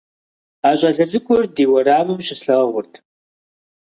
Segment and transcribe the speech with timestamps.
[0.67, 2.93] А щӀалэ цӀыкӀур ди уэрамым щыслъагъурт.